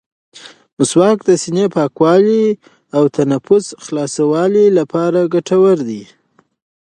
[0.77, 2.45] مسواک د سینې د پاکوالي
[2.95, 6.03] او تنفس د خلاصوالي لپاره ګټور دی.